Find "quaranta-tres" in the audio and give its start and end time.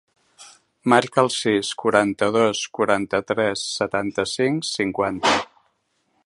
2.79-3.67